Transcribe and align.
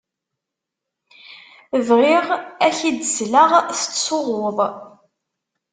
Bɣiɣ 1.87 2.25
ad 2.67 2.73
k-id-sleɣ 2.77 3.49
tettsuɣuḍ. 3.77 4.57